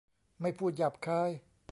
[0.41, 1.29] ไม่พูดหยาบคาย